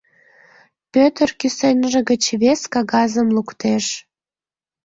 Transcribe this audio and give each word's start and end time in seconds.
Пӧтыр 0.93 1.29
кӱсенже 1.39 1.99
гыч 2.09 2.23
вес 2.41 2.61
кагазым 2.73 3.27
луктеш. 3.35 3.85